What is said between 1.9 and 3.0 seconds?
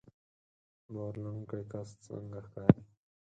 څنګه ښکاري